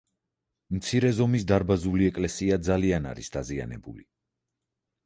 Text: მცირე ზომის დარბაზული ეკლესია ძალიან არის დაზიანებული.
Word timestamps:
მცირე 0.77 1.11
ზომის 1.17 1.45
დარბაზული 1.51 2.09
ეკლესია 2.13 2.59
ძალიან 2.71 3.07
არის 3.13 3.31
დაზიანებული. 3.39 4.09